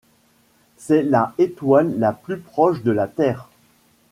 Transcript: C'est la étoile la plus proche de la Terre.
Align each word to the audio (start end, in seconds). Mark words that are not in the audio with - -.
C'est 0.77 1.03
la 1.03 1.35
étoile 1.37 1.99
la 1.99 2.11
plus 2.11 2.39
proche 2.39 2.81
de 2.81 2.89
la 2.89 3.07
Terre. 3.07 3.51